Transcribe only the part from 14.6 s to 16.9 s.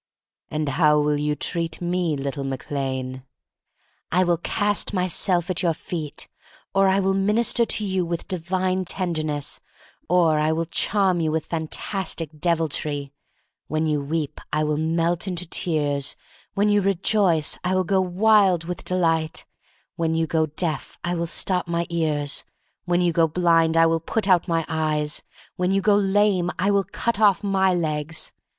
will melt into tears; when you